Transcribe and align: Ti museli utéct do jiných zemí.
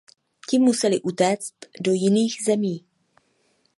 Ti 0.47 0.55
museli 0.59 0.97
utéct 1.09 1.53
do 1.83 1.91
jiných 2.01 2.35
zemí. 2.45 2.75